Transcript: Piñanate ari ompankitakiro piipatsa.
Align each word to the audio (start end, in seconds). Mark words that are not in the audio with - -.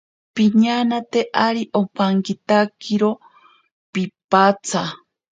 Piñanate 0.35 1.21
ari 1.45 1.63
ompankitakiro 1.79 3.11
piipatsa. 3.91 4.81